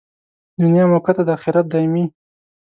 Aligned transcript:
دنیا 0.61 0.83
موقته 0.93 1.21
ده، 1.27 1.31
اخرت 1.37 1.65
دایمي. 1.73 2.05